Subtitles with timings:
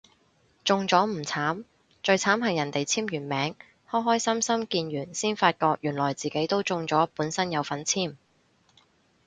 [0.63, 1.63] 中咗唔慘，
[2.01, 3.55] 最慘係人哋簽完名
[3.87, 8.15] 開開心心見完先發覺原來自己都中咗本身有份簽